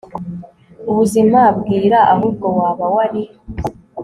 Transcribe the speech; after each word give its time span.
ubuzima 0.91 1.41
bwira 1.59 1.99
ahubwo 2.13 2.45
waba 2.57 2.85
wari 2.95 3.23